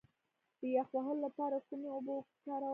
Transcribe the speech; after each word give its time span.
د 0.59 0.61
یخ 0.77 0.87
وهلو 0.93 1.21
لپاره 1.25 1.57
کومې 1.67 1.89
اوبه 1.93 2.11
وکاروم؟ 2.15 2.69